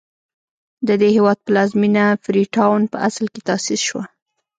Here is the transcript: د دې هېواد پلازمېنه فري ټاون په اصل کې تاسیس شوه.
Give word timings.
د 0.87 0.89
دې 1.01 1.09
هېواد 1.17 1.37
پلازمېنه 1.47 2.05
فري 2.23 2.43
ټاون 2.55 2.81
په 2.91 2.97
اصل 3.07 3.25
کې 3.33 3.41
تاسیس 3.49 3.81
شوه. 3.89 4.03